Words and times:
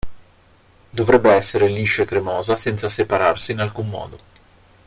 Dovrebbe 0.93 1.31
essere 1.31 1.67
liscia 1.67 2.01
e 2.01 2.05
cremosa 2.05 2.55
senza 2.57 2.89
separarsi 2.89 3.51
in 3.51 3.59
alcun 3.59 3.87
modo. 3.87 4.19